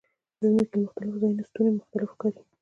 د 0.39 0.41
ځمکې 0.53 0.75
له 0.75 0.79
مختلفو 0.83 1.19
ځایونو 1.21 1.47
ستوري 1.49 1.71
مختلف 1.79 2.07
ښکاري. 2.13 2.39